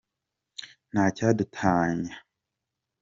N 0.93 0.95
T 0.95 0.97
A 1.03 1.05
C 1.15 1.19
Y 1.21 1.27
A 1.27 1.29
D 1.37 1.39
U 1.43 1.45
T 1.55 1.59
A 1.73 1.75
N 1.95 1.97
Y 2.05 2.09
A. 2.11 2.15